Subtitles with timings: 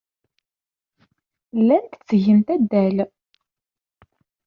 [1.59, 2.97] Llant ttgent addal.